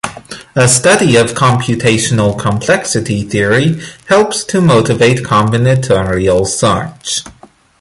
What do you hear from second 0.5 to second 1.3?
A study